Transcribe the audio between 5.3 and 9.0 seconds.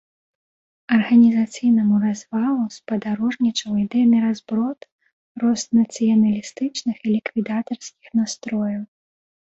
рост нацыяналістычных і ліквідатарскіх настрояў.